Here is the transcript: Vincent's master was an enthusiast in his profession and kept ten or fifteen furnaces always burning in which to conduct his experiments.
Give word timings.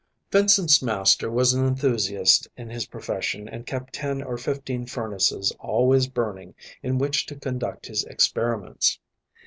Vincent's 0.31 0.81
master 0.81 1.29
was 1.29 1.53
an 1.53 1.63
enthusiast 1.63 2.47
in 2.57 2.71
his 2.71 2.87
profession 2.87 3.47
and 3.47 3.67
kept 3.67 3.93
ten 3.93 4.23
or 4.23 4.35
fifteen 4.35 4.87
furnaces 4.87 5.53
always 5.59 6.07
burning 6.07 6.55
in 6.81 6.97
which 6.97 7.27
to 7.27 7.35
conduct 7.35 7.85
his 7.85 8.03
experiments. 8.05 8.99